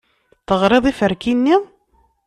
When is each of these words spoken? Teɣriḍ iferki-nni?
Teɣriḍ 0.47 0.85
iferki-nni? 0.91 1.55